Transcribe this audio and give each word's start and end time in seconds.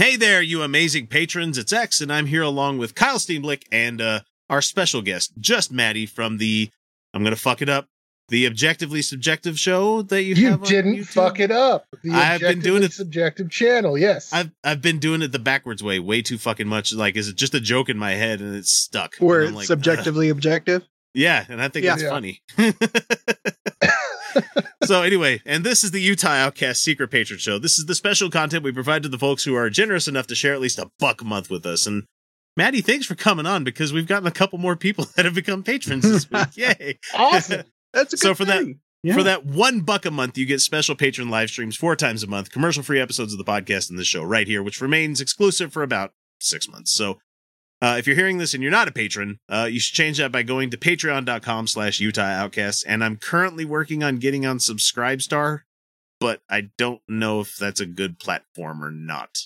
Hey 0.00 0.16
there, 0.16 0.40
you 0.40 0.62
amazing 0.62 1.08
patrons. 1.08 1.58
It's 1.58 1.74
X, 1.74 2.00
and 2.00 2.10
I'm 2.10 2.24
here 2.24 2.40
along 2.40 2.78
with 2.78 2.94
Kyle 2.94 3.18
Steenblick 3.18 3.64
and 3.70 4.00
uh, 4.00 4.20
our 4.48 4.62
special 4.62 5.02
guest, 5.02 5.32
just 5.38 5.70
Maddie 5.70 6.06
from 6.06 6.38
the, 6.38 6.70
I'm 7.12 7.22
going 7.22 7.34
to 7.34 7.40
fuck 7.40 7.60
it 7.60 7.68
up, 7.68 7.86
the 8.28 8.46
Objectively 8.46 9.02
Subjective 9.02 9.58
show 9.58 10.00
that 10.00 10.22
you, 10.22 10.36
You 10.36 10.50
have 10.52 10.62
on 10.62 10.68
didn't 10.70 10.94
YouTube. 10.94 11.06
fuck 11.08 11.38
it 11.38 11.50
up. 11.50 11.84
The 12.02 12.12
I've 12.12 12.40
been 12.40 12.60
doing 12.60 12.82
Objectively 12.82 12.86
it- 12.86 12.92
Subjective 12.94 13.50
channel. 13.50 13.98
Yes. 13.98 14.32
I've 14.32 14.50
I've 14.64 14.80
been 14.80 15.00
doing 15.00 15.20
it 15.20 15.32
the 15.32 15.38
backwards 15.38 15.84
way 15.84 15.98
way 15.98 16.22
too 16.22 16.38
fucking 16.38 16.66
much. 16.66 16.94
Like, 16.94 17.16
is 17.16 17.28
it 17.28 17.36
just 17.36 17.52
a 17.54 17.60
joke 17.60 17.90
in 17.90 17.98
my 17.98 18.12
head 18.12 18.40
and 18.40 18.56
it's 18.56 18.72
stuck? 18.72 19.16
Where 19.18 19.42
it's 19.42 19.52
like, 19.52 19.64
"Ugh." 19.64 19.66
subjectively 19.66 20.30
objective. 20.30 20.88
Yeah, 21.12 21.44
and 21.46 21.60
I 21.60 21.68
think 21.68 21.84
Yeah. 21.84 21.92
it's 21.92 22.02
Yeah. 22.04 22.08
funny. 22.08 22.40
so 24.84 25.02
anyway, 25.02 25.40
and 25.44 25.64
this 25.64 25.84
is 25.84 25.90
the 25.90 26.00
Utah 26.00 26.28
Outcast 26.28 26.82
Secret 26.82 27.10
Patron 27.10 27.38
Show. 27.38 27.58
This 27.58 27.78
is 27.78 27.86
the 27.86 27.94
special 27.94 28.30
content 28.30 28.64
we 28.64 28.72
provide 28.72 29.02
to 29.02 29.08
the 29.08 29.18
folks 29.18 29.44
who 29.44 29.54
are 29.54 29.68
generous 29.70 30.08
enough 30.08 30.26
to 30.28 30.34
share 30.34 30.54
at 30.54 30.60
least 30.60 30.78
a 30.78 30.90
buck 30.98 31.20
a 31.20 31.24
month 31.24 31.50
with 31.50 31.64
us. 31.66 31.86
And 31.86 32.04
Maddie, 32.56 32.80
thanks 32.80 33.06
for 33.06 33.14
coming 33.14 33.46
on 33.46 33.64
because 33.64 33.92
we've 33.92 34.06
gotten 34.06 34.26
a 34.26 34.30
couple 34.32 34.58
more 34.58 34.76
people 34.76 35.06
that 35.16 35.24
have 35.24 35.34
become 35.34 35.62
patrons 35.62 36.02
this 36.08 36.30
week. 36.30 36.48
Yay! 36.56 36.98
awesome. 37.16 37.64
That's 37.92 38.12
a 38.12 38.16
good 38.16 38.20
So 38.22 38.34
for 38.34 38.44
that- 38.46 38.64
Yeah. 39.02 39.14
For 39.14 39.22
that 39.22 39.46
one 39.46 39.80
buck 39.80 40.04
a 40.04 40.10
month, 40.10 40.36
you 40.36 40.44
get 40.46 40.60
special 40.60 40.94
patron 40.94 41.30
live 41.30 41.48
streams 41.48 41.74
four 41.76 41.96
times 41.96 42.22
a 42.22 42.26
month, 42.26 42.50
commercial 42.50 42.82
free 42.82 43.00
episodes 43.00 43.32
of 43.32 43.38
the 43.38 43.44
podcast 43.44 43.88
and 43.88 43.98
the 43.98 44.04
show 44.04 44.22
right 44.22 44.46
here, 44.46 44.62
which 44.62 44.80
remains 44.82 45.20
exclusive 45.22 45.72
for 45.72 45.82
about 45.82 46.12
six 46.38 46.68
months. 46.68 46.90
So 46.92 47.18
uh, 47.82 47.96
if 47.98 48.06
you're 48.06 48.16
hearing 48.16 48.38
this 48.38 48.52
and 48.54 48.62
you're 48.62 48.70
not 48.72 48.88
a 48.88 48.92
patron, 48.92 49.38
uh, 49.48 49.68
you 49.70 49.80
should 49.80 49.94
change 49.94 50.18
that 50.18 50.30
by 50.32 50.42
going 50.42 50.70
to 50.70 50.76
patreon.com 50.76 51.66
slash 51.66 51.98
Utah 52.00 52.22
Outcasts. 52.22 52.82
And 52.84 53.02
I'm 53.02 53.16
currently 53.16 53.64
working 53.64 54.02
on 54.02 54.18
getting 54.18 54.44
on 54.44 54.58
Subscribestar, 54.58 55.60
but 56.18 56.42
I 56.50 56.68
don't 56.76 57.00
know 57.08 57.40
if 57.40 57.56
that's 57.56 57.80
a 57.80 57.86
good 57.86 58.18
platform 58.18 58.84
or 58.84 58.90
not. 58.90 59.38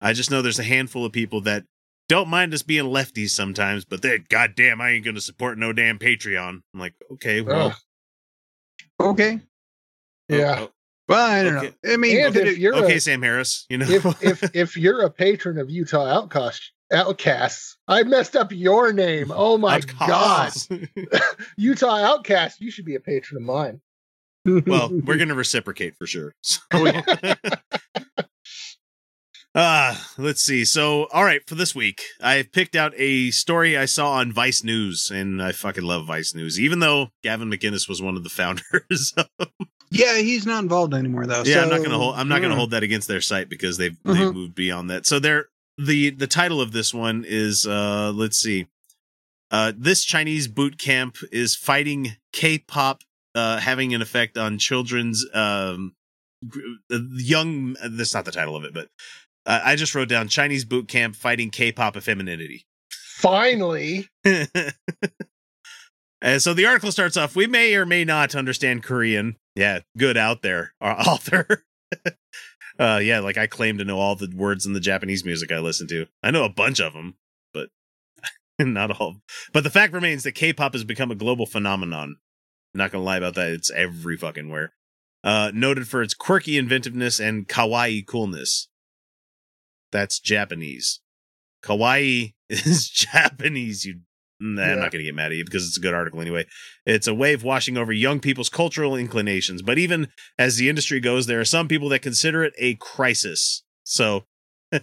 I 0.00 0.12
just 0.12 0.30
know 0.30 0.42
there's 0.42 0.58
a 0.58 0.64
handful 0.64 1.04
of 1.04 1.12
people 1.12 1.40
that 1.42 1.64
don't 2.08 2.28
mind 2.28 2.54
us 2.54 2.62
being 2.62 2.86
lefties 2.86 3.30
sometimes, 3.30 3.84
but 3.84 4.00
they're 4.02 4.18
goddamn, 4.18 4.80
I 4.80 4.90
ain't 4.90 5.04
going 5.04 5.14
to 5.16 5.20
support 5.20 5.58
no 5.58 5.72
damn 5.72 5.98
Patreon. 5.98 6.60
I'm 6.74 6.80
like, 6.80 6.94
okay, 7.14 7.40
well. 7.40 7.68
Ugh. 7.68 7.74
okay. 9.00 9.40
yeah. 10.28 10.60
oh, 10.60 10.70
Well, 11.08 11.30
I 11.30 11.42
don't 11.42 11.56
Okay. 11.56 11.74
know. 11.84 11.92
I 11.92 11.96
mean, 11.96 12.24
and 12.24 12.34
could 12.34 12.46
if 12.46 12.58
you're 12.58 12.74
okay, 12.76 12.96
a, 12.96 13.00
Sam 13.00 13.22
Harris, 13.22 13.66
you 13.68 13.78
know. 13.78 13.86
if 13.88 14.04
if 14.22 14.50
if 14.56 14.76
you're 14.76 15.02
a 15.02 15.10
patron 15.10 15.58
of 15.58 15.68
Utah 15.70 16.06
Outcast 16.06 16.72
Outcasts, 16.92 17.76
I 17.88 18.02
messed 18.02 18.36
up 18.36 18.50
your 18.52 18.92
name. 18.92 19.32
Oh 19.34 19.56
my 19.58 19.80
god, 19.80 20.52
Utah 21.56 21.96
Outcast, 21.96 22.60
you 22.60 22.70
should 22.70 22.84
be 22.84 22.94
a 22.96 23.00
patron 23.00 23.42
of 23.42 23.46
mine. 23.46 23.80
well, 24.66 24.88
we're 25.04 25.16
going 25.16 25.28
to 25.28 25.34
reciprocate 25.34 25.96
for 25.96 26.06
sure. 26.06 26.34
So- 26.42 26.60
Oh, 26.72 27.02
Uh, 29.52 29.96
let's 30.16 30.42
see. 30.42 30.64
So, 30.64 31.08
all 31.12 31.24
right, 31.24 31.40
for 31.48 31.56
this 31.56 31.74
week, 31.74 32.02
I 32.22 32.44
picked 32.52 32.76
out 32.76 32.92
a 32.96 33.32
story 33.32 33.76
I 33.76 33.84
saw 33.86 34.12
on 34.12 34.32
Vice 34.32 34.62
News, 34.62 35.10
and 35.12 35.42
I 35.42 35.50
fucking 35.50 35.82
love 35.82 36.06
Vice 36.06 36.36
News, 36.36 36.60
even 36.60 36.78
though 36.78 37.08
Gavin 37.24 37.50
McInnes 37.50 37.88
was 37.88 38.00
one 38.00 38.16
of 38.16 38.22
the 38.22 38.28
founders. 38.30 39.12
yeah, 39.90 40.18
he's 40.18 40.46
not 40.46 40.62
involved 40.62 40.94
anymore 40.94 41.26
though. 41.26 41.42
yeah, 41.44 41.62
I'm 41.64 41.68
not 41.68 41.82
gonna 41.82 41.98
hold. 41.98 42.14
I'm 42.14 42.28
not 42.28 42.42
gonna 42.42 42.54
hold 42.54 42.70
that 42.70 42.84
against 42.84 43.08
their 43.08 43.20
site 43.20 43.48
because 43.48 43.76
they've 43.76 43.96
they've 44.04 44.16
Mhm. 44.18 44.34
moved 44.34 44.54
beyond 44.54 44.88
that. 44.90 45.04
So 45.04 45.18
they're 45.18 45.46
the 45.86 46.10
the 46.10 46.26
title 46.26 46.60
of 46.60 46.72
this 46.72 46.92
one 46.92 47.24
is 47.26 47.66
uh 47.66 48.12
let's 48.14 48.38
see, 48.38 48.66
uh 49.50 49.72
this 49.76 50.04
Chinese 50.04 50.48
boot 50.48 50.78
camp 50.78 51.16
is 51.32 51.56
fighting 51.56 52.16
K-pop 52.32 53.02
uh 53.34 53.58
having 53.58 53.94
an 53.94 54.02
effect 54.02 54.36
on 54.36 54.58
children's 54.58 55.24
um 55.34 55.94
uh, 56.92 56.98
young. 57.12 57.76
That's 57.82 58.14
not 58.14 58.24
the 58.24 58.32
title 58.32 58.56
of 58.56 58.64
it, 58.64 58.74
but 58.74 58.88
uh, 59.46 59.60
I 59.64 59.76
just 59.76 59.94
wrote 59.94 60.08
down 60.08 60.28
Chinese 60.28 60.64
boot 60.64 60.88
camp 60.88 61.16
fighting 61.16 61.50
K-pop 61.50 61.96
effemininity. 61.96 62.64
Finally, 62.90 64.08
And 66.22 66.42
so 66.42 66.52
the 66.54 66.66
article 66.66 66.92
starts 66.92 67.16
off 67.16 67.34
We 67.34 67.46
may 67.46 67.74
or 67.74 67.86
may 67.86 68.04
not 68.04 68.34
understand 68.34 68.82
Korean. 68.82 69.36
Yeah, 69.54 69.80
good 69.96 70.16
out 70.16 70.42
there, 70.42 70.74
our 70.80 70.98
author. 71.08 71.64
Uh, 72.80 72.98
yeah, 72.98 73.20
like 73.20 73.36
I 73.36 73.46
claim 73.46 73.76
to 73.78 73.84
know 73.84 73.98
all 73.98 74.16
the 74.16 74.32
words 74.34 74.64
in 74.64 74.72
the 74.72 74.80
Japanese 74.80 75.24
music 75.24 75.52
I 75.52 75.58
listen 75.58 75.86
to. 75.88 76.06
I 76.22 76.30
know 76.30 76.44
a 76.44 76.48
bunch 76.48 76.80
of 76.80 76.94
them, 76.94 77.16
but 77.52 77.68
not 78.58 78.98
all. 78.98 79.16
But 79.52 79.64
the 79.64 79.70
fact 79.70 79.92
remains 79.92 80.22
that 80.22 80.32
K 80.32 80.54
pop 80.54 80.72
has 80.72 80.82
become 80.82 81.10
a 81.10 81.16
global 81.16 81.44
phenomenon. 81.44 82.16
Not 82.72 82.92
to 82.92 82.98
lie 82.98 83.18
about 83.18 83.34
that. 83.34 83.50
It's 83.50 83.70
every 83.70 84.16
fucking 84.16 84.48
where. 84.48 84.72
Uh, 85.22 85.50
noted 85.52 85.86
for 85.88 86.02
its 86.02 86.14
quirky 86.14 86.56
inventiveness 86.56 87.20
and 87.20 87.46
kawaii 87.46 88.06
coolness. 88.06 88.68
That's 89.92 90.18
Japanese. 90.18 91.00
Kawaii 91.62 92.32
is 92.48 92.88
Japanese, 92.88 93.84
you 93.84 94.00
Nah, 94.40 94.62
I'm 94.62 94.78
not 94.80 94.90
going 94.90 95.00
to 95.00 95.04
get 95.04 95.14
mad 95.14 95.32
at 95.32 95.36
you 95.36 95.44
because 95.44 95.66
it's 95.66 95.76
a 95.76 95.80
good 95.80 95.92
article 95.94 96.20
anyway. 96.20 96.46
It's 96.86 97.06
a 97.06 97.14
wave 97.14 97.42
washing 97.44 97.76
over 97.76 97.92
young 97.92 98.20
people's 98.20 98.48
cultural 98.48 98.96
inclinations. 98.96 99.60
But 99.60 99.78
even 99.78 100.08
as 100.38 100.56
the 100.56 100.68
industry 100.70 100.98
goes, 100.98 101.26
there 101.26 101.40
are 101.40 101.44
some 101.44 101.68
people 101.68 101.90
that 101.90 102.00
consider 102.00 102.42
it 102.42 102.54
a 102.58 102.74
crisis. 102.76 103.62
So, 103.84 104.24
and 104.72 104.82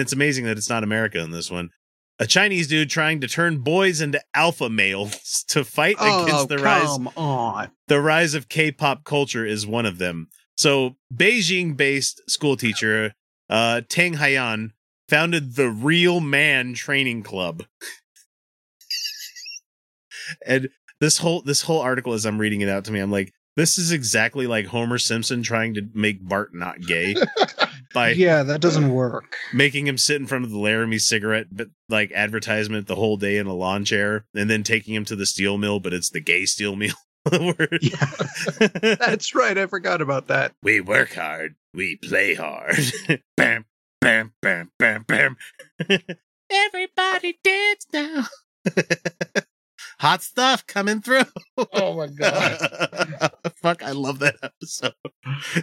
it's 0.00 0.12
amazing 0.12 0.46
that 0.46 0.56
it's 0.58 0.68
not 0.68 0.82
America 0.82 1.20
in 1.20 1.30
this 1.30 1.50
one. 1.50 1.70
A 2.18 2.26
Chinese 2.26 2.66
dude 2.66 2.90
trying 2.90 3.20
to 3.20 3.28
turn 3.28 3.58
boys 3.58 4.00
into 4.00 4.20
alpha 4.34 4.68
males 4.68 5.44
to 5.50 5.62
fight 5.64 5.94
Oh, 6.00 6.24
against 6.24 6.48
the 6.48 6.58
rise 6.58 6.98
on. 7.16 7.70
the 7.86 8.00
rise 8.00 8.34
of 8.34 8.48
K-pop 8.48 9.04
culture 9.04 9.46
is 9.46 9.64
one 9.64 9.86
of 9.86 9.98
them. 9.98 10.26
So, 10.56 10.96
Beijing-based 11.14 12.28
school 12.28 12.56
teacher 12.56 13.14
uh, 13.48 13.82
Tang 13.88 14.14
Haiyan 14.14 14.70
founded 15.08 15.54
the 15.54 15.70
Real 15.70 16.18
Man 16.18 16.74
Training 16.74 17.22
Club. 17.22 17.62
and 20.46 20.68
this 21.00 21.18
whole 21.18 21.42
this 21.42 21.62
whole 21.62 21.80
article, 21.80 22.12
as 22.12 22.24
I'm 22.26 22.38
reading 22.38 22.60
it 22.60 22.68
out 22.68 22.84
to 22.86 22.92
me, 22.92 23.00
I'm 23.00 23.10
like, 23.12 23.32
this 23.56 23.78
is 23.78 23.92
exactly 23.92 24.46
like 24.46 24.66
Homer 24.66 24.98
Simpson 24.98 25.42
trying 25.42 25.74
to 25.74 25.82
make 25.94 26.26
Bart 26.26 26.54
not 26.54 26.80
gay 26.80 27.16
by 27.94 28.10
yeah, 28.10 28.42
that 28.44 28.60
doesn't 28.60 28.90
work. 28.92 29.36
making 29.52 29.86
him 29.86 29.98
sit 29.98 30.20
in 30.20 30.26
front 30.26 30.44
of 30.44 30.50
the 30.50 30.58
Laramie 30.58 30.98
cigarette 30.98 31.46
but 31.50 31.68
like 31.88 32.12
advertisement 32.12 32.86
the 32.86 32.94
whole 32.94 33.16
day 33.16 33.36
in 33.36 33.46
a 33.46 33.54
lawn 33.54 33.84
chair, 33.84 34.26
and 34.34 34.48
then 34.48 34.62
taking 34.62 34.94
him 34.94 35.04
to 35.06 35.16
the 35.16 35.26
steel 35.26 35.58
mill, 35.58 35.80
but 35.80 35.92
it's 35.92 36.10
the 36.10 36.20
gay 36.20 36.44
steel 36.46 36.76
mill. 36.76 36.94
Yeah, 37.30 38.10
that's 38.96 39.34
right. 39.34 39.58
I 39.58 39.66
forgot 39.66 40.00
about 40.00 40.28
that. 40.28 40.54
We 40.62 40.80
work 40.80 41.12
hard. 41.12 41.56
We 41.74 41.96
play 41.96 42.32
hard. 42.34 42.78
bam, 43.36 43.66
bam, 44.00 44.32
bam, 44.40 44.70
bam, 44.78 45.02
bam. 45.06 45.36
Everybody 46.50 47.38
dance 47.44 47.86
now. 47.92 48.24
Hot 50.00 50.22
stuff 50.22 50.66
coming 50.66 51.00
through. 51.00 51.22
oh 51.72 51.96
my 51.96 52.06
god. 52.06 53.30
Fuck, 53.56 53.82
I 53.82 53.90
love 53.92 54.20
that 54.20 54.36
episode. 54.42 54.94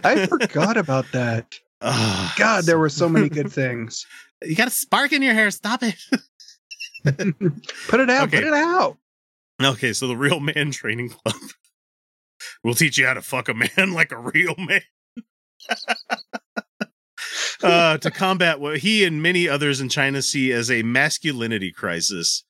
I 0.04 0.26
forgot 0.26 0.76
about 0.76 1.06
that. 1.12 1.54
Ah, 1.82 2.34
God, 2.38 2.64
there 2.64 2.78
were 2.78 2.88
so 2.88 3.06
many 3.06 3.28
good 3.38 3.52
things. 3.52 4.06
You 4.42 4.56
got 4.56 4.66
a 4.68 4.70
spark 4.70 5.12
in 5.12 5.20
your 5.20 5.34
hair. 5.34 5.50
Stop 5.50 5.82
it. 5.82 5.94
Put 7.04 8.00
it 8.00 8.08
out. 8.08 8.28
Okay. 8.28 8.38
Put 8.38 8.46
it 8.46 8.54
out. 8.54 8.96
Okay, 9.62 9.92
so 9.92 10.08
the 10.08 10.16
Real 10.16 10.40
Man 10.40 10.70
Training 10.70 11.10
Club 11.10 11.34
will 12.64 12.74
teach 12.74 12.96
you 12.96 13.04
how 13.06 13.12
to 13.12 13.20
fuck 13.20 13.50
a 13.50 13.54
man 13.54 13.92
like 13.92 14.10
a 14.10 14.16
real 14.18 14.54
man. 14.56 14.80
uh, 17.62 17.98
to 17.98 18.10
combat 18.10 18.58
what 18.58 18.78
he 18.78 19.04
and 19.04 19.22
many 19.22 19.46
others 19.46 19.78
in 19.78 19.90
China 19.90 20.22
see 20.22 20.52
as 20.52 20.70
a 20.70 20.82
masculinity 20.82 21.70
crisis. 21.70 22.42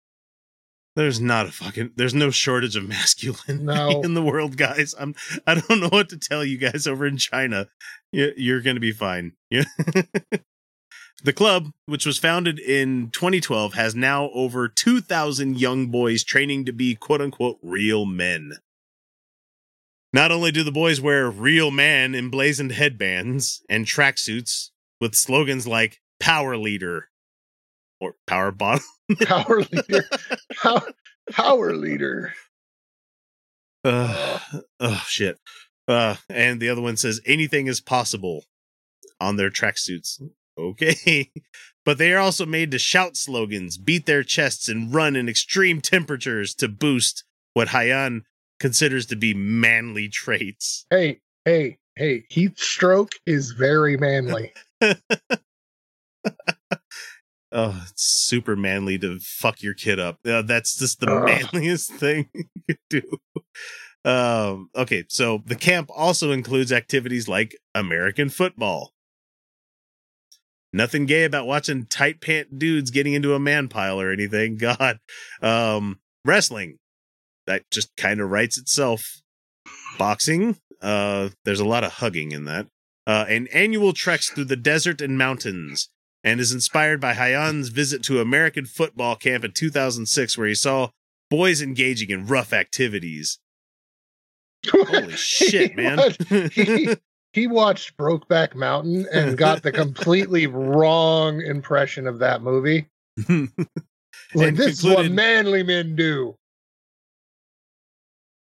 There's 0.97 1.21
not 1.21 1.47
a 1.47 1.53
fucking 1.53 1.93
there's 1.97 2.15
no 2.15 2.31
shortage 2.31 2.75
of 2.75 2.89
masculinity 2.89 3.63
No. 3.65 4.01
in 4.03 4.15
the 4.15 4.23
world, 4.23 4.57
guys. 4.57 4.95
I'm 4.99 5.15
I 5.47 5.55
don't 5.55 5.81
know 5.81 5.89
what 5.89 6.09
to 6.09 6.19
tell 6.19 6.45
you 6.45 6.57
guys 6.59 6.87
over 6.87 7.07
in 7.07 7.19
China. 7.19 7.69
You, 8.13 8.33
you're 8.37 8.63
gonna 8.63 8.81
be 8.81 8.93
fine. 8.93 9.33
Yeah. 9.51 9.65
The 11.25 11.33
club, 11.33 11.71
which 11.87 12.05
was 12.05 12.19
founded 12.19 12.59
in 12.59 13.09
2012, 13.11 13.73
has 13.73 13.95
now 13.95 14.29
over 14.35 14.69
2,000 14.69 15.59
young 15.59 15.87
boys 15.87 16.23
training 16.23 16.67
to 16.67 16.73
be 16.73 16.95
quote 16.95 17.23
unquote 17.23 17.59
real 17.63 18.05
men. 18.05 18.53
Not 20.13 20.31
only 20.31 20.53
do 20.53 20.63
the 20.63 20.71
boys 20.71 21.01
wear 21.01 21.31
real 21.31 21.71
man 21.71 22.15
emblazoned 22.15 22.73
headbands 22.73 23.63
and 23.69 23.87
tracksuits 23.87 24.71
with 25.01 25.15
slogans 25.15 25.67
like 25.67 26.01
Power 26.21 26.57
Leader, 26.59 27.09
or 28.01 28.15
power 28.27 28.53
bottle. 28.53 28.85
Power 29.23 29.61
leader. 29.61 30.05
Power, 30.61 30.93
power 31.31 31.77
leader. 31.77 32.35
Uh, 33.85 34.41
oh 34.81 35.05
shit. 35.07 35.39
Uh, 35.87 36.17
and 36.29 36.61
the 36.61 36.69
other 36.69 36.83
one 36.83 36.97
says 36.97 37.21
anything 37.25 37.69
is 37.69 37.81
possible 37.81 38.45
on 39.21 39.37
their 39.37 39.51
tracksuits. 39.51 40.21
Okay. 40.59 41.31
but 41.85 41.99
they 41.99 42.13
are 42.13 42.19
also 42.19 42.45
made 42.47 42.73
to 42.73 42.79
shout 42.79 43.17
slogans, 43.17 43.79
beat 43.79 44.07
their 44.07 44.25
chests, 44.25 44.69
and 44.69 44.93
run 44.93 45.15
in 45.15 45.29
extreme 45.29 45.81
temperatures 45.81 46.55
to 46.57 46.67
boost 46.67 47.25
what 47.55 47.69
Haiyan 47.69 48.23
considers 48.59 49.07
to 49.07 49.17
be 49.17 49.35
manly 49.35 50.09
traits. 50.09 50.87
Hey, 50.91 51.21
hey, 51.45 51.79
hey. 51.95 52.25
Heat 52.29 52.59
stroke 52.59 53.13
is 53.25 53.53
very 53.53 53.97
manly. 53.97 54.53
Oh, 57.53 57.81
it's 57.89 58.03
super 58.03 58.57
manly 58.57 58.99
to 58.99 59.19
fuck 59.21 59.63
your 59.63 59.75
kid 59.75 60.01
up. 60.01 60.19
Uh, 60.27 60.43
that's 60.43 60.77
just 60.77 61.01
the 61.01 61.07
manliest 61.07 61.93
thing 61.95 62.29
you 62.35 62.45
could 62.69 62.79
do. 62.91 63.03
Um, 64.05 64.71
okay, 64.75 65.05
so 65.09 65.43
the 65.47 65.57
camp 65.57 65.91
also 65.95 66.33
includes 66.33 66.73
activities 66.73 67.29
like 67.29 67.57
American 67.75 68.31
football. 68.31 68.93
Nothing 70.73 71.07
gay 71.07 71.25
about 71.25 71.47
watching 71.47 71.87
tight 71.87 72.21
pant 72.21 72.59
dudes 72.59 72.91
getting 72.91 73.15
into 73.15 73.35
a 73.35 73.41
man 73.41 73.69
pile 73.69 74.01
or 74.01 74.11
anything. 74.11 74.57
God. 74.59 74.99
Um, 75.41 76.01
wrestling. 76.25 76.79
That 77.47 77.63
just 77.71 77.97
kind 77.97 78.21
of 78.21 78.31
writes 78.31 78.59
itself. 78.59 79.23
Boxing. 79.99 80.57
Uh, 80.83 81.31
there's 81.45 81.61
a 81.61 81.65
lot 81.65 81.85
of 81.85 81.93
hugging 81.95 82.33
in 82.33 82.45
that. 82.45 82.67
Uh, 83.07 83.25
and 83.29 83.49
annual 83.55 83.93
treks 83.93 84.29
through 84.29 84.45
the 84.45 84.57
desert 84.57 85.01
and 85.01 85.17
mountains 85.17 85.89
and 86.27 86.41
is 86.41 86.53
inspired 86.53 87.01
by 87.01 87.15
Haiyan's 87.15 87.69
visit 87.69 88.03
to 88.03 88.21
American 88.21 88.67
football 88.67 89.15
camp 89.17 89.45
in 89.45 89.53
2006, 89.53 90.37
where 90.37 90.49
he 90.49 90.55
saw 90.55 90.91
boys 91.31 91.63
engaging 91.63 92.11
in 92.11 92.27
rough 92.27 92.53
activities. 92.53 93.39
Holy 94.69 95.13
shit, 95.17 95.71
He 95.71 95.77
man! 95.77 95.97
watched- 95.97 96.25
he, 96.53 96.89
he 97.33 97.47
watched 97.47 97.97
Brokeback 97.97 98.55
Mountain 98.57 99.07
and 99.13 99.39
got 99.39 99.63
the 99.63 99.71
completely 99.73 100.47
wrong 100.49 101.41
impression 101.41 102.07
of 102.09 102.19
that 102.19 102.43
movie. 102.43 102.89
Like, 104.35 104.57
this 104.57 104.79
is 104.81 104.85
what 104.85 105.11
manly 105.13 105.63
men 105.63 105.95
do. 105.95 106.37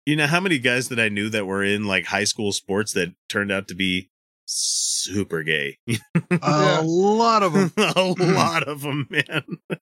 you 0.05 0.15
know 0.15 0.27
how 0.27 0.39
many 0.39 0.57
guys 0.59 0.87
that 0.89 0.99
I 0.99 1.09
knew 1.09 1.29
that 1.29 1.45
were 1.45 1.63
in 1.63 1.85
like 1.85 2.05
high 2.05 2.23
school 2.23 2.51
sports 2.53 2.93
that 2.93 3.13
turned 3.29 3.51
out 3.51 3.67
to 3.67 3.75
be 3.75 4.09
super 4.45 5.43
gay? 5.43 5.77
A 6.41 6.81
lot 6.83 7.43
of 7.43 7.53
them. 7.53 7.71
a 7.77 8.15
lot 8.33 8.63
of 8.63 8.81
them, 8.81 9.07
man. 9.09 9.43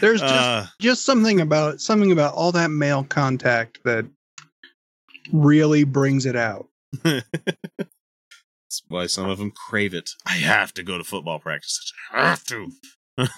There's 0.00 0.20
just 0.20 0.32
Uh, 0.34 0.66
just 0.80 1.04
something 1.04 1.40
about 1.40 1.80
something 1.80 2.12
about 2.12 2.34
all 2.34 2.52
that 2.52 2.70
male 2.70 3.04
contact 3.04 3.78
that 3.84 4.06
really 5.32 5.84
brings 5.84 6.26
it 6.26 6.36
out. 6.36 6.68
That's 7.02 8.82
why 8.88 9.06
some 9.06 9.28
of 9.28 9.38
them 9.38 9.52
crave 9.68 9.94
it. 9.94 10.10
I 10.26 10.34
have 10.34 10.74
to 10.74 10.82
go 10.82 10.98
to 10.98 11.04
football 11.04 11.38
practice. 11.38 11.92
I 12.12 12.28
have 12.28 12.44
to. 12.44 12.70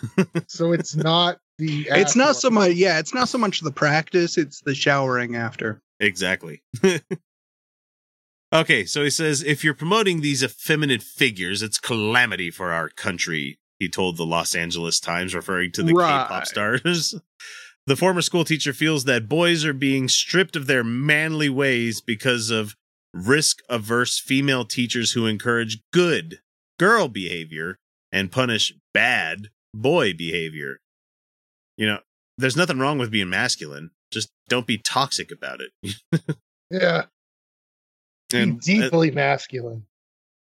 So 0.49 0.73
it's 0.73 0.97
not 0.97 1.39
the. 1.59 1.87
It's 1.91 2.17
not 2.17 2.37
so 2.37 2.49
much 2.49 2.73
yeah, 2.73 2.99
it's 2.99 3.13
not 3.13 3.29
so 3.29 3.37
much 3.37 3.61
the 3.61 3.71
practice, 3.71 4.39
it's 4.39 4.63
the 4.63 4.75
showering 4.75 5.37
after. 5.37 5.83
Exactly. 6.01 6.63
Okay, 8.53 8.85
so 8.85 9.05
he 9.05 9.11
says 9.11 9.43
if 9.43 9.63
you're 9.65 9.75
promoting 9.75 10.21
these 10.21 10.43
effeminate 10.43 11.03
figures, 11.03 11.63
it's 11.63 11.79
calamity 11.79 12.51
for 12.51 12.73
our 12.73 12.89
country, 12.89 13.59
he 13.79 13.89
told 13.89 14.17
the 14.17 14.27
Los 14.27 14.55
Angeles 14.55 15.01
Times, 15.01 15.35
referring 15.35 15.73
to 15.73 15.83
the 15.83 15.95
Right. 15.95 16.27
K-pop 16.29 16.47
stars. 16.47 17.15
The 17.89 17.95
former 17.95 18.21
school 18.21 18.45
teacher 18.45 18.73
feels 18.73 19.05
that 19.05 19.29
boys 19.29 19.65
are 19.65 19.73
being 19.73 20.09
stripped 20.09 20.57
of 20.57 20.67
their 20.67 20.83
manly 20.83 21.49
ways 21.49 22.01
because 22.01 22.51
of 22.51 22.75
risk 23.15 23.59
averse 23.69 24.19
female 24.19 24.65
teachers 24.65 25.13
who 25.13 25.27
encourage 25.27 25.79
good 25.93 26.41
girl 26.81 27.07
behavior 27.07 27.79
and 28.11 28.33
punish 28.33 28.73
bad 28.93 29.51
boy 29.73 30.13
behavior. 30.13 30.81
You 31.77 31.87
know, 31.87 31.99
there's 32.37 32.57
nothing 32.57 32.81
wrong 32.81 32.99
with 32.99 33.13
being 33.13 33.29
masculine. 33.31 33.93
Just 34.11 34.31
don't 34.49 34.67
be 34.67 34.79
toxic 34.79 35.31
about 35.31 35.61
it. 35.61 35.95
Yeah, 36.69 37.05
and, 38.33 38.55
uh, 38.55 38.61
deeply 38.63 39.11
masculine. 39.11 39.87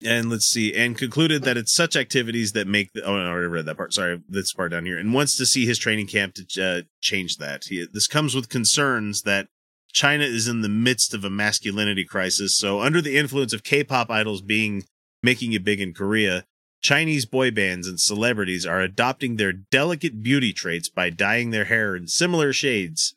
and 0.05 0.29
let's 0.29 0.45
see, 0.45 0.73
and 0.73 0.97
concluded 0.97 1.43
that 1.43 1.57
it's 1.57 1.73
such 1.73 1.95
activities 1.95 2.51
that 2.53 2.67
make 2.67 2.91
the, 2.93 3.03
oh, 3.03 3.15
I 3.15 3.27
already 3.27 3.47
read 3.47 3.65
that 3.65 3.77
part. 3.77 3.93
Sorry, 3.93 4.21
this 4.27 4.53
part 4.53 4.71
down 4.71 4.85
here, 4.85 4.97
and 4.97 5.13
wants 5.13 5.37
to 5.37 5.45
see 5.45 5.65
his 5.65 5.79
training 5.79 6.07
camp 6.07 6.35
to 6.35 6.63
uh, 6.63 6.81
change 7.01 7.37
that. 7.37 7.65
He, 7.65 7.87
this 7.91 8.07
comes 8.07 8.35
with 8.35 8.49
concerns 8.49 9.21
that 9.23 9.47
China 9.91 10.25
is 10.25 10.47
in 10.47 10.61
the 10.61 10.69
midst 10.69 11.13
of 11.13 11.23
a 11.23 11.29
masculinity 11.29 12.03
crisis. 12.03 12.57
So, 12.57 12.81
under 12.81 13.01
the 13.01 13.17
influence 13.17 13.53
of 13.53 13.63
K-pop 13.63 14.09
idols 14.09 14.41
being 14.41 14.83
making 15.21 15.53
it 15.53 15.63
big 15.63 15.79
in 15.79 15.93
Korea, 15.93 16.45
Chinese 16.81 17.25
boy 17.25 17.49
bands 17.49 17.87
and 17.87 17.99
celebrities 17.99 18.65
are 18.65 18.81
adopting 18.81 19.37
their 19.37 19.53
delicate 19.53 20.21
beauty 20.21 20.51
traits 20.51 20.89
by 20.89 21.09
dyeing 21.09 21.51
their 21.51 21.65
hair 21.65 21.95
in 21.95 22.07
similar 22.07 22.51
shades 22.51 23.15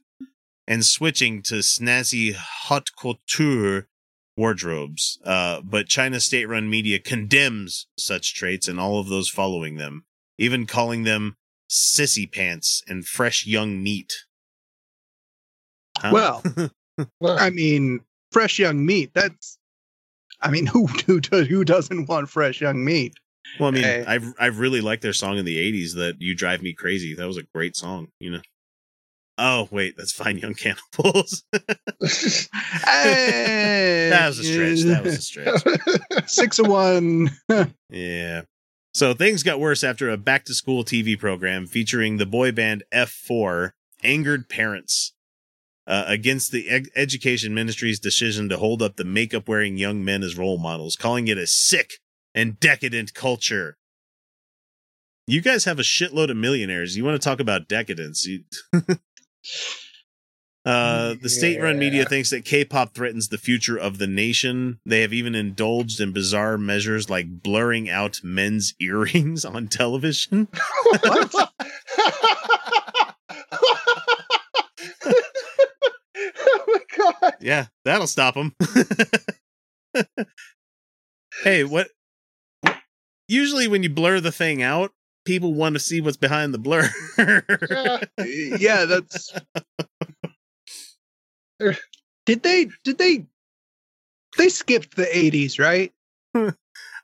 and 0.68 0.84
switching 0.84 1.42
to 1.42 1.56
snazzy 1.56 2.34
haute 2.34 2.90
couture 2.96 3.88
wardrobes. 4.36 5.18
Uh, 5.24 5.60
but 5.62 5.88
China's 5.88 6.26
state 6.26 6.46
run 6.46 6.68
media 6.68 6.98
condemns 6.98 7.86
such 7.98 8.34
traits 8.34 8.68
and 8.68 8.78
all 8.78 8.98
of 8.98 9.08
those 9.08 9.28
following 9.28 9.76
them, 9.76 10.04
even 10.38 10.66
calling 10.66 11.04
them 11.04 11.36
sissy 11.70 12.30
pants 12.30 12.82
and 12.86 13.06
fresh 13.06 13.46
young 13.46 13.82
meat. 13.82 14.12
Huh? 15.98 16.10
Well, 16.12 16.42
Well, 17.20 17.38
I 17.38 17.50
mean, 17.50 18.00
fresh 18.32 18.58
young 18.58 18.84
meat, 18.84 19.10
that's 19.14 19.58
I 20.40 20.50
mean, 20.50 20.66
who 20.72 20.86
who 20.86 21.20
does 21.20 21.46
who 21.46 21.64
doesn't 21.64 22.06
want 22.08 22.30
fresh 22.30 22.60
young 22.60 22.84
meat? 22.84 23.14
well, 23.60 23.68
I 23.68 23.72
mean, 23.72 23.84
hey. 23.84 24.04
I've 24.06 24.32
I've 24.38 24.58
really 24.58 24.80
liked 24.80 25.02
their 25.02 25.12
song 25.12 25.38
in 25.38 25.44
the 25.44 25.56
'80s. 25.56 25.94
That 25.94 26.20
"You 26.20 26.34
Drive 26.34 26.62
Me 26.62 26.72
Crazy." 26.72 27.14
That 27.14 27.26
was 27.26 27.36
a 27.36 27.42
great 27.42 27.76
song. 27.76 28.08
You 28.18 28.32
know. 28.32 28.40
Oh 29.38 29.68
wait, 29.70 29.96
that's 29.96 30.12
Fine 30.12 30.38
Young 30.38 30.54
Cannibals. 30.54 31.44
Hey, 32.86 34.08
that 34.10 34.28
was 34.28 34.38
a 34.38 34.44
stretch. 34.44 34.80
That 34.82 35.04
was 35.04 35.18
a 35.18 35.22
stretch. 35.22 35.62
six 36.26 36.58
of 36.58 36.68
one. 36.68 37.30
Yeah. 37.90 38.42
So 38.94 39.12
things 39.12 39.42
got 39.42 39.60
worse 39.60 39.84
after 39.84 40.08
a 40.08 40.16
back 40.16 40.44
to 40.46 40.54
school 40.54 40.82
TV 40.82 41.18
program 41.18 41.66
featuring 41.66 42.16
the 42.16 42.24
boy 42.24 42.50
band 42.50 42.82
F4 42.92 43.72
angered 44.02 44.48
parents 44.48 45.12
uh, 45.86 46.04
against 46.06 46.50
the 46.50 46.68
ed- 46.68 46.88
education 46.96 47.54
ministry's 47.54 48.00
decision 48.00 48.48
to 48.48 48.56
hold 48.56 48.80
up 48.80 48.96
the 48.96 49.04
makeup 49.04 49.48
wearing 49.48 49.76
young 49.76 50.04
men 50.04 50.22
as 50.22 50.38
role 50.38 50.58
models, 50.58 50.96
calling 50.96 51.28
it 51.28 51.36
a 51.36 51.46
sick 51.46 51.94
and 52.34 52.58
decadent 52.58 53.12
culture. 53.12 53.76
You 55.26 55.42
guys 55.42 55.64
have 55.64 55.78
a 55.78 55.82
shitload 55.82 56.30
of 56.30 56.36
millionaires. 56.36 56.96
You 56.96 57.04
want 57.04 57.20
to 57.20 57.24
talk 57.28 57.40
about 57.40 57.68
decadence? 57.68 58.26
You... 58.26 58.44
Uh, 60.66 61.14
the 61.22 61.28
state-run 61.28 61.78
media 61.78 62.04
thinks 62.04 62.30
that 62.30 62.44
K-pop 62.44 62.92
threatens 62.92 63.28
the 63.28 63.38
future 63.38 63.76
of 63.76 63.98
the 63.98 64.08
nation. 64.08 64.80
They 64.84 65.02
have 65.02 65.12
even 65.12 65.36
indulged 65.36 66.00
in 66.00 66.10
bizarre 66.10 66.58
measures 66.58 67.08
like 67.08 67.40
blurring 67.40 67.88
out 67.88 68.18
men's 68.24 68.74
earrings 68.80 69.44
on 69.44 69.68
television. 69.68 70.48
what? 70.82 71.32
oh 76.26 76.64
my 76.66 76.80
god! 76.96 77.34
Yeah, 77.40 77.66
that'll 77.84 78.08
stop 78.08 78.34
them. 78.34 78.56
hey, 81.44 81.62
what? 81.62 81.90
Usually, 83.28 83.68
when 83.68 83.84
you 83.84 83.90
blur 83.90 84.18
the 84.18 84.32
thing 84.32 84.62
out, 84.62 84.92
people 85.26 85.52
want 85.52 85.74
to 85.74 85.80
see 85.80 86.00
what's 86.00 86.16
behind 86.16 86.54
the 86.54 86.58
blur. 86.58 86.88
Yeah. 87.18 88.00
yeah, 88.58 88.84
that's. 88.86 89.32
did 92.26 92.42
they? 92.42 92.68
Did 92.84 92.98
they? 92.98 93.26
They 94.38 94.48
skipped 94.48 94.96
the 94.96 95.04
'80s, 95.04 95.58
right? 95.58 95.92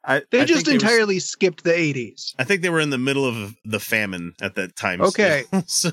I, 0.04 0.22
They 0.30 0.40
I 0.40 0.44
just 0.44 0.64
think 0.66 0.80
they 0.80 0.86
were- 0.86 0.90
entirely 0.92 1.18
skipped 1.18 1.64
the 1.64 1.70
'80s. 1.70 2.34
I 2.38 2.44
think 2.44 2.62
they 2.62 2.70
were 2.70 2.80
in 2.80 2.90
the 2.90 2.98
middle 2.98 3.24
of 3.24 3.54
the 3.64 3.80
famine 3.80 4.34
at 4.40 4.54
that 4.56 4.74
time. 4.76 5.00
Okay. 5.02 5.44
still. 5.66 5.92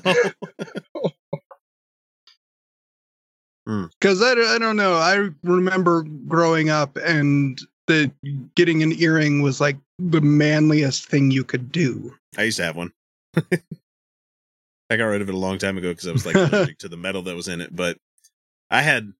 hmm. 3.66 3.84
Because 4.00 4.22
I, 4.22 4.32
I 4.32 4.58
don't 4.58 4.76
know. 4.76 4.94
I 4.94 5.28
remember 5.42 6.02
growing 6.26 6.70
up 6.70 6.96
and 6.96 7.60
the 7.86 8.10
getting 8.54 8.82
an 8.82 8.92
earring 9.00 9.42
was 9.42 9.60
like 9.60 9.76
the 10.08 10.20
manliest 10.20 11.06
thing 11.06 11.30
you 11.30 11.44
could 11.44 11.70
do. 11.70 12.14
I 12.36 12.44
used 12.44 12.56
to 12.58 12.64
have 12.64 12.76
one. 12.76 12.92
I 14.90 14.96
got 14.96 15.04
rid 15.06 15.22
of 15.22 15.28
it 15.28 15.34
a 15.34 15.38
long 15.38 15.58
time 15.58 15.78
ago 15.78 15.90
because 15.90 16.08
I 16.08 16.12
was 16.12 16.26
like 16.26 16.34
allergic 16.34 16.78
to 16.78 16.88
the 16.88 16.96
metal 16.96 17.22
that 17.22 17.36
was 17.36 17.48
in 17.48 17.60
it. 17.60 17.74
But 17.74 17.98
I 18.70 18.82
had 18.82 19.12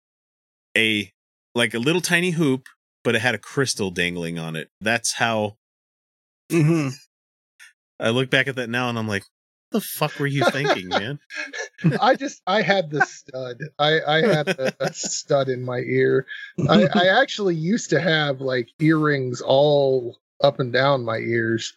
a 0.77 1.13
like 1.55 1.75
a 1.75 1.79
little 1.79 2.01
tiny 2.01 2.31
hoop, 2.31 2.67
but 3.05 3.15
it 3.15 3.21
had 3.21 3.35
a 3.35 3.39
crystal 3.39 3.91
dangling 3.91 4.39
on 4.39 4.57
it. 4.57 4.69
That's 4.81 5.15
how 5.15 5.57
hmm 6.51 6.89
I 8.01 8.11
look 8.11 8.31
back 8.31 8.49
at 8.49 8.57
that 8.57 8.71
now 8.71 8.89
and 8.89 8.99
I'm 8.99 9.07
like, 9.07 9.23
what 9.71 9.81
the 9.81 9.87
fuck 9.87 10.19
were 10.19 10.27
you 10.27 10.43
thinking, 10.43 10.89
man? 10.99 11.19
I 12.01 12.15
just 12.17 12.43
I 12.47 12.63
had 12.63 12.91
the 12.91 13.03
stud. 13.03 13.61
I 13.79 14.01
I 14.01 14.23
had 14.23 14.49
a, 14.49 14.73
a 14.81 14.93
stud 14.93 15.49
in 15.49 15.63
my 15.65 15.79
ear. 15.79 16.27
I, 16.69 16.87
I 16.87 17.07
actually 17.21 17.55
used 17.55 17.91
to 17.91 18.01
have 18.01 18.41
like 18.41 18.69
earrings 18.81 19.41
all 19.41 20.19
up 20.43 20.61
and 20.61 20.73
down 20.73 21.05
my 21.05 21.19
ears 21.19 21.75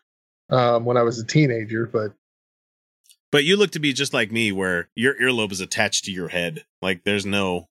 um, 0.49 0.85
when 0.85 0.97
I 0.97 1.03
was 1.03 1.19
a 1.19 1.25
teenager, 1.25 1.85
but 1.85 2.13
But 3.31 3.43
you 3.43 3.57
look 3.57 3.71
to 3.71 3.79
be 3.79 3.93
just 3.93 4.13
like 4.13 4.31
me, 4.31 4.51
where 4.51 4.89
your 4.95 5.15
earlobe 5.19 5.51
is 5.51 5.61
attached 5.61 6.05
to 6.05 6.11
your 6.11 6.27
head. 6.29 6.63
Like 6.81 7.03
there's 7.03 7.25
no 7.25 7.67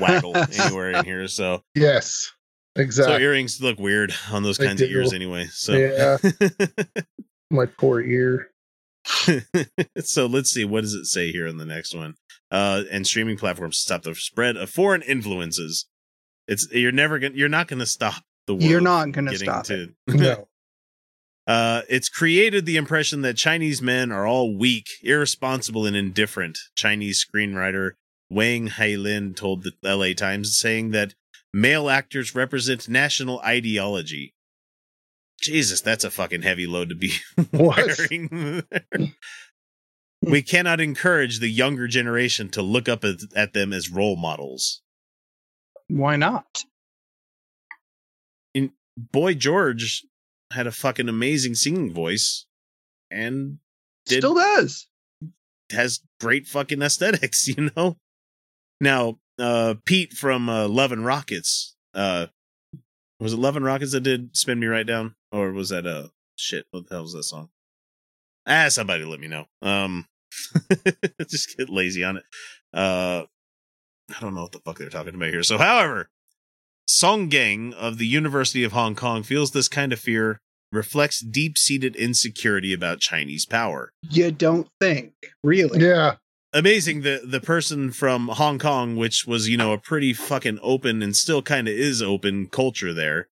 waggle 0.00 0.36
anywhere 0.58 0.90
in 0.90 1.04
here. 1.04 1.26
So, 1.28 1.62
yes, 1.74 2.32
exactly. 2.76 3.16
so 3.16 3.20
earrings 3.20 3.60
look 3.60 3.78
weird 3.78 4.14
on 4.30 4.42
those 4.42 4.58
They 4.58 4.66
kinds 4.66 4.80
of 4.80 4.90
ears 4.90 5.12
anyway. 5.12 5.46
So, 5.50 5.72
Yeah. 5.72 6.18
my 7.50 7.66
poor 7.66 8.00
ear. 8.00 8.50
so 10.04 10.26
let's 10.26 10.50
see 10.50 10.64
what 10.64 10.82
does 10.82 10.92
it 10.94 11.06
say 11.06 11.32
here 11.32 11.46
in 11.46 11.56
the 11.56 11.64
next 11.64 11.94
one 11.94 12.14
uh 12.50 12.82
and 12.92 13.06
streaming 13.06 13.36
platforms 13.36 13.78
stop 13.78 14.02
the 14.02 14.14
spread 14.14 14.58
of 14.58 14.68
foreign 14.68 15.00
influences 15.02 15.86
it's 16.46 16.68
you're 16.70 16.92
never 16.92 17.18
gonna 17.18 17.34
you're 17.34 17.48
not 17.48 17.66
gonna 17.66 17.86
stop 17.86 18.22
the 18.46 18.54
world 18.54 18.64
You're 18.64 18.80
not 18.80 19.12
going 19.12 19.26
to 19.26 19.32
getting 19.32 19.46
stop 19.48 19.70
it. 19.70 19.90
No. 20.08 20.48
uh 21.46 21.82
it's 21.88 22.08
created 22.08 22.66
the 22.66 22.76
impression 22.76 23.22
that 23.22 23.36
chinese 23.36 23.80
men 23.80 24.12
are 24.12 24.26
all 24.26 24.54
weak 24.56 24.86
irresponsible 25.02 25.86
and 25.86 25.96
indifferent 25.96 26.58
chinese 26.74 27.24
screenwriter 27.24 27.92
wang 28.28 28.68
hailin 28.68 29.34
told 29.34 29.62
the 29.64 29.72
la 29.82 30.12
times 30.14 30.56
saying 30.56 30.90
that 30.90 31.14
male 31.54 31.88
actors 31.88 32.34
represent 32.34 32.88
national 32.88 33.40
ideology 33.40 34.34
jesus 35.40 35.80
that's 35.80 36.04
a 36.04 36.10
fucking 36.10 36.42
heavy 36.42 36.66
load 36.66 36.88
to 36.90 36.94
be 36.94 37.12
What? 37.52 37.76
wearing. 38.10 38.62
we 40.22 40.42
cannot 40.42 40.80
encourage 40.80 41.38
the 41.40 41.48
younger 41.50 41.88
generation 41.88 42.50
to 42.50 42.60
look 42.62 42.88
up 42.88 43.04
at, 43.04 43.16
at 43.34 43.54
them 43.54 43.72
as 43.72 43.90
role 43.90 44.16
models. 44.16 44.82
Why 45.88 46.16
not? 46.16 46.64
Boy 49.12 49.34
George 49.34 50.04
had 50.52 50.66
a 50.66 50.72
fucking 50.72 51.08
amazing 51.08 51.54
singing 51.54 51.92
voice 51.92 52.46
and 53.10 53.58
Did- 54.06 54.18
Still 54.18 54.34
does. 54.34 54.86
has 55.70 56.00
great 56.20 56.46
fucking 56.46 56.82
aesthetics, 56.82 57.46
you 57.56 57.70
know? 57.76 57.96
Now, 58.80 59.18
uh 59.38 59.74
Pete 59.86 60.12
from 60.12 60.48
uh, 60.48 60.68
Love 60.68 60.92
and 60.92 61.04
Rockets, 61.04 61.76
uh 61.94 62.26
was 63.20 63.32
it 63.34 63.38
Love 63.38 63.56
and 63.56 63.64
Rockets 63.64 63.92
that 63.92 64.00
did 64.00 64.36
Spin 64.36 64.58
Me 64.60 64.66
Right 64.66 64.86
Down? 64.86 65.14
Or 65.32 65.52
was 65.52 65.68
that 65.70 65.86
uh 65.86 66.08
shit, 66.36 66.66
what 66.70 66.88
the 66.88 66.94
hell 66.96 67.02
was 67.02 67.12
that 67.12 67.22
song? 67.24 67.48
Ah, 68.46 68.66
somebody 68.68 69.04
let 69.04 69.20
me 69.20 69.28
know. 69.28 69.46
Um 69.62 70.06
just 71.28 71.56
get 71.56 71.68
lazy 71.68 72.02
on 72.04 72.16
it. 72.18 72.24
Uh 72.74 73.24
I 74.16 74.20
don't 74.20 74.34
know 74.34 74.42
what 74.42 74.52
the 74.52 74.58
fuck 74.60 74.78
they're 74.78 74.88
talking 74.90 75.14
about 75.14 75.28
here. 75.30 75.42
So 75.44 75.56
however, 75.58 76.08
Song 76.92 77.28
Gang 77.28 77.72
of 77.74 77.98
the 77.98 78.06
University 78.06 78.64
of 78.64 78.72
Hong 78.72 78.96
Kong 78.96 79.22
feels 79.22 79.52
this 79.52 79.68
kind 79.68 79.92
of 79.92 80.00
fear 80.00 80.40
reflects 80.72 81.20
deep-seated 81.20 81.94
insecurity 81.94 82.72
about 82.72 82.98
Chinese 82.98 83.46
power 83.46 83.92
You 84.08 84.32
don't 84.32 84.66
think, 84.80 85.12
really? 85.44 85.86
Yeah. 85.86 86.16
amazing 86.52 87.02
the 87.02 87.22
the 87.24 87.40
person 87.40 87.92
from 87.92 88.26
Hong 88.26 88.58
Kong, 88.58 88.96
which 88.96 89.24
was 89.24 89.48
you 89.48 89.56
know 89.56 89.72
a 89.72 89.78
pretty 89.78 90.12
fucking 90.12 90.58
open 90.62 91.00
and 91.00 91.14
still 91.14 91.42
kind 91.42 91.68
of 91.68 91.74
is 91.74 92.02
open 92.02 92.48
culture 92.48 92.92
there, 92.92 93.28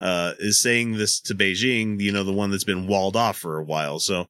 uh, 0.00 0.32
is 0.38 0.58
saying 0.58 0.92
this 0.92 1.20
to 1.20 1.34
Beijing, 1.34 2.00
you 2.00 2.10
know, 2.12 2.24
the 2.24 2.32
one 2.32 2.50
that's 2.50 2.64
been 2.64 2.86
walled 2.86 3.14
off 3.14 3.36
for 3.36 3.58
a 3.58 3.64
while. 3.64 3.98
So. 3.98 4.26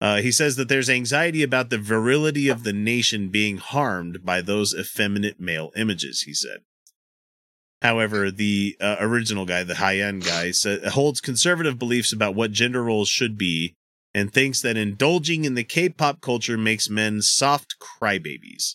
Uh, 0.00 0.18
he 0.18 0.30
says 0.30 0.54
that 0.54 0.68
there's 0.68 0.88
anxiety 0.88 1.42
about 1.42 1.70
the 1.70 1.76
virility 1.76 2.48
of 2.48 2.62
the 2.62 2.72
nation 2.72 3.30
being 3.30 3.56
harmed 3.56 4.24
by 4.24 4.40
those 4.40 4.72
effeminate 4.72 5.40
male 5.40 5.72
images, 5.74 6.22
he 6.22 6.32
said. 6.32 6.58
However, 7.82 8.30
the 8.30 8.76
uh, 8.80 8.96
original 9.00 9.44
guy, 9.46 9.62
the 9.62 9.76
high 9.76 9.98
end 10.00 10.24
guy, 10.24 10.50
sa- 10.50 10.90
holds 10.90 11.20
conservative 11.20 11.78
beliefs 11.78 12.12
about 12.12 12.34
what 12.34 12.50
gender 12.52 12.82
roles 12.82 13.08
should 13.08 13.38
be 13.38 13.76
and 14.14 14.32
thinks 14.32 14.60
that 14.62 14.76
indulging 14.76 15.44
in 15.44 15.54
the 15.54 15.62
K-pop 15.64 16.20
culture 16.20 16.58
makes 16.58 16.90
men 16.90 17.22
soft 17.22 17.76
crybabies. 17.78 18.74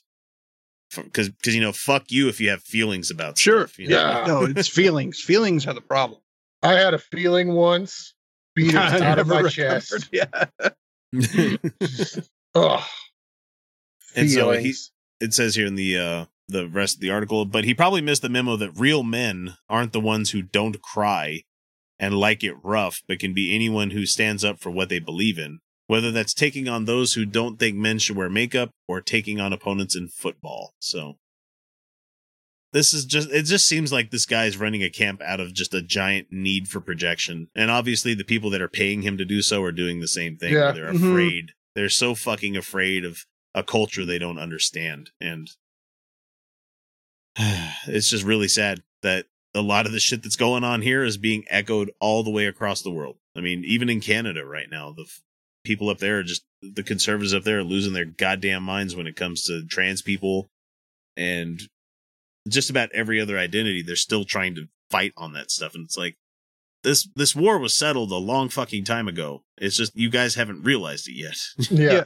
Because, 0.95 1.29
because 1.29 1.55
you 1.55 1.59
know, 1.61 1.71
fuck 1.73 2.11
you 2.11 2.29
if 2.29 2.39
you 2.39 2.49
have 2.51 2.61
feelings 2.63 3.09
about 3.11 3.37
Sure. 3.37 3.67
stuff. 3.67 3.79
you 3.79 3.89
know? 3.89 3.97
Yeah. 3.97 4.25
No, 4.27 4.43
it's 4.43 4.67
feelings. 4.69 5.19
Feelings 5.19 5.65
are 5.67 5.73
the 5.73 5.81
problem. 5.81 6.21
I 6.61 6.73
had 6.73 6.93
a 6.93 6.99
feeling 6.99 7.53
once, 7.53 8.13
beat 8.55 8.69
it 8.69 8.75
out 9.01 9.19
of 9.19 9.27
my 9.27 9.39
recovered. 9.41 9.49
chest. 9.51 10.09
Yeah. 10.13 10.45
Ugh. 12.55 12.83
And 14.15 14.29
so 14.29 14.51
he- 14.51 14.57
Feelings. 14.59 14.91
it 15.19 15.33
says 15.33 15.55
here 15.55 15.65
in 15.65 15.75
the 15.75 15.97
uh 15.97 16.25
the 16.47 16.67
rest 16.67 16.95
of 16.95 17.01
the 17.01 17.09
article, 17.09 17.45
but 17.45 17.63
he 17.63 17.73
probably 17.73 18.01
missed 18.01 18.21
the 18.21 18.29
memo 18.29 18.55
that 18.57 18.77
real 18.77 19.03
men 19.03 19.55
aren't 19.69 19.93
the 19.93 19.99
ones 19.99 20.31
who 20.31 20.41
don't 20.41 20.81
cry 20.81 21.43
and 21.99 22.13
like 22.17 22.43
it 22.43 22.55
rough, 22.63 23.01
but 23.07 23.19
can 23.19 23.33
be 23.33 23.55
anyone 23.55 23.91
who 23.91 24.05
stands 24.05 24.43
up 24.43 24.59
for 24.59 24.69
what 24.69 24.89
they 24.89 24.99
believe 24.99 25.37
in, 25.39 25.59
whether 25.87 26.11
that's 26.11 26.33
taking 26.33 26.67
on 26.67 26.85
those 26.85 27.13
who 27.13 27.25
don't 27.25 27.59
think 27.59 27.77
men 27.77 27.97
should 27.99 28.17
wear 28.17 28.29
makeup 28.29 28.71
or 28.87 28.99
taking 28.99 29.39
on 29.39 29.53
opponents 29.53 29.95
in 29.95 30.09
football. 30.09 30.73
So 30.79 31.17
this 32.73 32.93
is 32.93 33.05
just 33.05 33.29
it 33.31 33.43
just 33.43 33.67
seems 33.67 33.93
like 33.93 34.09
this 34.11 34.25
guy 34.25 34.45
is 34.45 34.57
running 34.57 34.83
a 34.83 34.89
camp 34.89 35.21
out 35.21 35.39
of 35.39 35.53
just 35.53 35.73
a 35.73 35.81
giant 35.81 36.27
need 36.31 36.67
for 36.67 36.81
projection. 36.81 37.47
And 37.55 37.69
obviously 37.69 38.15
the 38.15 38.23
people 38.23 38.49
that 38.49 38.61
are 38.61 38.67
paying 38.69 39.03
him 39.03 39.17
to 39.17 39.25
do 39.25 39.41
so 39.41 39.61
are 39.63 39.71
doing 39.71 39.99
the 39.99 40.07
same 40.07 40.37
thing. 40.37 40.53
Yeah. 40.53 40.71
They're 40.71 40.91
Mhm. 40.91 41.11
afraid. 41.11 41.51
They're 41.75 41.89
so 41.89 42.15
fucking 42.15 42.57
afraid 42.57 43.05
of 43.05 43.25
a 43.55 43.63
culture 43.63 44.03
they 44.05 44.17
don't 44.19 44.39
understand. 44.39 45.11
And 45.21 45.49
it's 47.87 48.09
just 48.09 48.23
really 48.23 48.47
sad 48.47 48.83
that 49.01 49.25
a 49.55 49.61
lot 49.61 49.85
of 49.85 49.91
the 49.91 49.99
shit 49.99 50.23
that's 50.23 50.35
going 50.35 50.63
on 50.63 50.81
here 50.81 51.03
is 51.03 51.17
being 51.17 51.45
echoed 51.49 51.91
all 51.99 52.23
the 52.23 52.31
way 52.31 52.45
across 52.45 52.81
the 52.81 52.91
world. 52.91 53.17
I 53.35 53.41
mean, 53.41 53.63
even 53.65 53.89
in 53.89 54.01
Canada 54.01 54.45
right 54.45 54.67
now, 54.69 54.91
the 54.91 55.03
f- 55.03 55.21
people 55.63 55.89
up 55.89 55.99
there 55.99 56.19
are 56.19 56.23
just 56.23 56.43
the 56.61 56.83
conservatives 56.83 57.33
up 57.33 57.43
there 57.43 57.59
are 57.59 57.63
losing 57.63 57.93
their 57.93 58.05
goddamn 58.05 58.63
minds 58.63 58.95
when 58.95 59.07
it 59.07 59.15
comes 59.15 59.43
to 59.43 59.65
trans 59.65 60.01
people 60.01 60.49
and 61.15 61.61
just 62.47 62.69
about 62.69 62.91
every 62.93 63.19
other 63.19 63.37
identity. 63.37 63.81
They're 63.81 63.95
still 63.95 64.25
trying 64.25 64.55
to 64.55 64.67
fight 64.89 65.13
on 65.17 65.33
that 65.33 65.51
stuff, 65.51 65.75
and 65.75 65.85
it's 65.85 65.97
like 65.97 66.17
this 66.83 67.07
this 67.15 67.35
war 67.35 67.57
was 67.59 67.73
settled 67.73 68.11
a 68.11 68.17
long 68.17 68.49
fucking 68.49 68.83
time 68.85 69.07
ago. 69.07 69.43
It's 69.57 69.77
just 69.77 69.95
you 69.95 70.09
guys 70.09 70.35
haven't 70.35 70.63
realized 70.63 71.07
it 71.07 71.15
yet. 71.15 71.37
Yeah. 71.71 71.91
Yeah. 71.91 72.03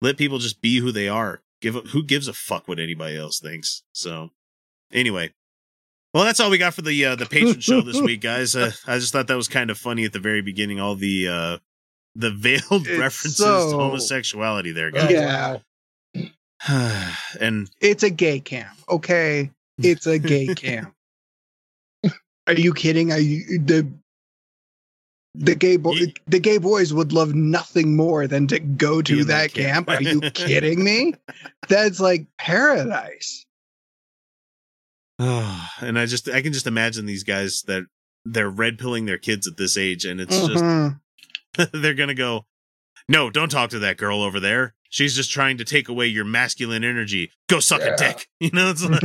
Let 0.00 0.18
people 0.18 0.38
just 0.38 0.60
be 0.60 0.78
who 0.78 0.92
they 0.92 1.08
are. 1.08 1.40
Give 1.64 1.76
who 1.92 2.02
gives 2.04 2.28
a 2.28 2.34
fuck 2.34 2.68
what 2.68 2.78
anybody 2.78 3.16
else 3.16 3.40
thinks. 3.40 3.84
So, 3.92 4.28
anyway, 4.92 5.32
well, 6.12 6.24
that's 6.24 6.38
all 6.38 6.50
we 6.50 6.58
got 6.58 6.74
for 6.74 6.82
the 6.82 7.02
uh, 7.06 7.16
the 7.16 7.24
patron 7.24 7.60
show 7.60 7.80
this 7.80 7.98
week, 8.02 8.20
guys. 8.20 8.54
Uh, 8.54 8.70
I 8.86 8.98
just 8.98 9.14
thought 9.14 9.28
that 9.28 9.34
was 9.36 9.48
kind 9.48 9.70
of 9.70 9.78
funny 9.78 10.04
at 10.04 10.12
the 10.12 10.18
very 10.18 10.42
beginning. 10.42 10.78
All 10.78 10.94
the 10.94 11.26
uh, 11.26 11.58
the 12.14 12.30
veiled 12.30 12.62
It's 12.86 12.98
references 12.98 13.36
so- 13.38 13.70
to 13.70 13.76
homosexuality 13.78 14.72
there, 14.72 14.90
guys. 14.90 15.10
Yeah. 15.10 15.58
and 17.40 17.70
It's 17.80 18.02
a 18.02 18.10
gay 18.10 18.40
camp. 18.40 18.76
Okay. 18.90 19.50
It's 19.78 20.06
a 20.06 20.18
gay 20.18 20.46
camp. 20.54 20.92
Are 22.46 22.52
you 22.52 22.74
kidding? 22.74 23.10
Are 23.10 23.18
you 23.18 23.58
the 23.58 23.90
the 25.34 25.54
gay 25.54 25.76
boy 25.76 26.12
the 26.26 26.38
gay 26.38 26.58
boys 26.58 26.92
would 26.94 27.12
love 27.12 27.34
nothing 27.34 27.96
more 27.96 28.26
than 28.26 28.46
to 28.48 28.58
go 28.60 29.02
to 29.02 29.24
that 29.24 29.52
camp. 29.52 29.88
Are 29.90 30.00
you 30.02 30.20
kidding 30.32 30.82
me? 30.84 31.14
That's 31.68 31.98
like 32.00 32.26
paradise. 32.38 33.44
and 35.18 35.98
I 35.98 36.06
just 36.06 36.28
I 36.28 36.42
can 36.42 36.52
just 36.52 36.66
imagine 36.66 37.06
these 37.06 37.24
guys 37.24 37.62
that 37.66 37.84
they're 38.24 38.50
red 38.50 38.78
pilling 38.78 39.06
their 39.06 39.18
kids 39.18 39.46
at 39.46 39.56
this 39.56 39.76
age, 39.76 40.04
and 40.04 40.20
it's 40.20 40.36
just 40.36 40.62
Mhm. 40.64 41.00
they're 41.72 41.94
gonna 41.94 42.14
go, 42.14 42.46
no, 43.08 43.30
don't 43.30 43.50
talk 43.50 43.70
to 43.70 43.78
that 43.80 43.96
girl 43.96 44.22
over 44.22 44.40
there. 44.40 44.74
She's 44.88 45.16
just 45.16 45.30
trying 45.32 45.58
to 45.58 45.64
take 45.64 45.88
away 45.88 46.06
your 46.06 46.24
masculine 46.24 46.84
energy. 46.84 47.30
Go 47.48 47.58
suck 47.60 47.82
a 47.82 47.96
dick. 47.96 48.28
You 48.40 48.50
know, 48.52 48.70
it's 48.74 48.82
like, 48.84 49.02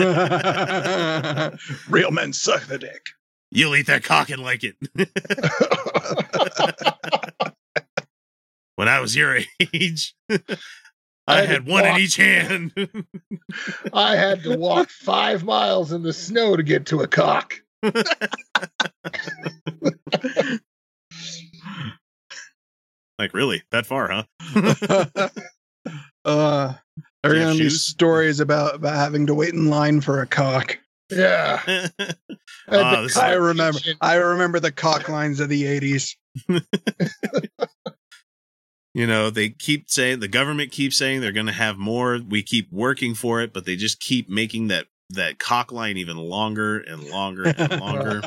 Real 1.90 2.12
men 2.12 2.34
suck 2.34 2.66
the 2.68 2.78
dick. 2.78 3.08
You'll 3.52 3.76
eat 3.76 3.88
that 3.88 4.04
cock 4.04 4.30
and 4.30 4.42
like 4.42 4.64
it. 4.64 4.76
when 8.76 8.88
I 8.88 9.00
was 9.00 9.16
your 9.16 9.38
age, 9.74 10.16
I 10.30 10.40
I 11.28 11.40
had 11.42 11.50
had 11.50 11.68
one 11.68 11.86
in 11.86 11.98
each 11.98 12.16
hand. 12.16 12.74
I 13.94 14.16
had 14.16 14.44
to 14.44 14.58
walk 14.58 14.90
five 14.90 15.44
miles 15.44 15.92
in 15.92 16.04
the 16.04 16.14
snow 16.14 16.56
to 16.56 16.64
get 16.64 16.86
to 16.88 17.02
a 17.02 17.08
cock. 17.08 17.62
like, 23.18 23.34
really? 23.34 23.64
That 23.72 23.86
far, 23.86 24.10
huh? 24.10 24.24
uh, 26.26 26.74
I 27.24 27.28
Do 27.28 27.34
you 27.34 27.34
have 27.34 27.34
remember 27.50 27.54
these 27.64 27.72
shoes? 27.74 27.84
stories 27.86 28.40
about, 28.40 28.76
about 28.76 28.96
having 28.96 29.28
to 29.28 29.34
wait 29.34 29.54
in 29.54 29.70
line 29.70 30.02
for 30.02 30.22
a 30.22 30.28
cock. 30.28 30.78
Yeah. 31.12 31.62
Ah, 32.72 33.02
this 33.02 33.12
is 33.12 33.18
I 33.18 33.34
remember. 33.34 33.80
I 34.02 34.16
remember 34.16 34.60
the 34.60 34.72
cock 34.72 35.10
lines 35.10 35.40
of 35.40 35.50
the 35.50 35.66
eighties. 35.66 36.16
you 36.48 36.60
You 38.94 39.06
know, 39.06 39.30
they 39.30 39.50
keep 39.50 39.90
saying 39.90 40.20
the 40.20 40.28
government 40.28 40.72
keeps 40.72 40.98
saying 40.98 41.22
they're 41.22 41.32
going 41.32 41.46
to 41.46 41.52
have 41.52 41.78
more. 41.78 42.20
We 42.28 42.42
keep 42.42 42.72
working 42.72 43.14
for 43.14 43.42
it, 43.42 43.54
but 43.54 43.66
they 43.66 43.76
just 43.76 44.00
keep 44.00 44.30
making 44.30 44.68
that 44.70 44.88
that 45.12 45.40
cock 45.40 45.72
line 45.72 45.98
even 45.98 46.18
longer 46.18 46.80
and 46.80 47.04
longer 47.10 47.54
and 47.58 47.80
longer. 47.80 48.22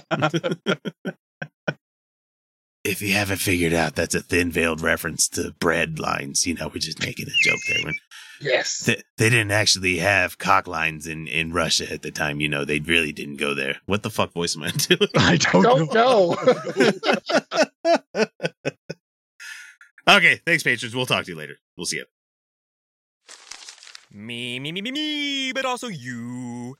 If 2.84 3.00
you 3.02 3.12
haven't 3.14 3.38
figured 3.38 3.72
out, 3.72 3.94
that's 3.94 4.14
a 4.14 4.20
thin 4.20 4.50
veiled 4.50 4.80
reference 4.80 5.28
to 5.30 5.54
bread 5.60 5.98
lines. 5.98 6.46
You 6.46 6.54
know, 6.54 6.68
we're 6.68 6.78
just 6.80 7.00
making 7.00 7.26
a 7.28 7.48
joke 7.48 7.60
there. 7.68 7.84
When 7.84 7.94
Yes. 8.40 8.78
they, 8.80 9.00
they 9.18 9.30
didn't 9.30 9.52
actually 9.52 9.98
have 9.98 10.36
cock 10.38 10.66
lines 10.66 11.06
in, 11.06 11.28
in 11.28 11.52
Russia 11.52 11.92
at 11.92 12.02
the 12.02 12.10
time. 12.10 12.40
You 12.40 12.48
know, 12.48 12.64
they 12.64 12.80
really 12.80 13.12
didn't 13.12 13.36
go 13.36 13.54
there. 13.54 13.76
What 13.86 14.02
the 14.02 14.10
fuck 14.10 14.32
voice 14.32 14.56
am 14.56 14.64
I 14.64 14.70
doing? 14.70 15.08
I 15.16 15.36
don't, 15.36 15.62
Don't 15.62 15.94
know. 15.94 16.36
know. 18.16 18.24
okay, 20.16 20.40
thanks, 20.44 20.64
patrons. 20.64 20.94
We'll 20.96 21.06
talk 21.06 21.24
to 21.26 21.30
you 21.30 21.38
later. 21.38 21.54
We'll 21.76 21.86
see 21.86 21.98
you. 21.98 22.04
Me, 24.10 24.58
me, 24.58 24.72
me, 24.72 24.82
me, 24.82 24.90
me, 24.90 25.52
but 25.52 25.64
also 25.64 25.86
you. 25.86 26.76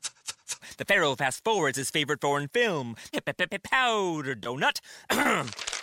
The 0.77 0.85
Pharaoh 0.85 1.15
fast 1.15 1.43
forwards 1.43 1.77
his 1.77 1.89
favorite 1.89 2.19
foreign 2.21 2.47
film, 2.49 2.95
Powder 3.25 4.35
Donut. 4.35 4.79